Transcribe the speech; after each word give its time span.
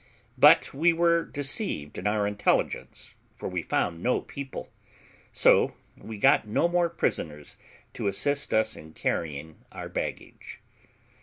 But 0.35 0.73
we 0.73 0.93
were 0.93 1.23
deceived 1.23 1.95
in 1.95 2.07
our 2.07 2.25
intelligence, 2.25 3.13
for 3.37 3.47
we 3.47 3.61
found 3.61 4.01
no 4.01 4.19
people; 4.21 4.71
so 5.31 5.75
we 5.95 6.17
got 6.17 6.47
no 6.47 6.67
more 6.67 6.89
prisoners 6.89 7.55
to 7.93 8.07
assist 8.07 8.51
us 8.51 8.75
in 8.75 8.93
carrying 8.93 9.63
our 9.71 9.89
baggage. 9.89 10.59